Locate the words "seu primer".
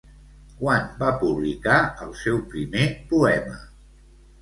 2.25-2.91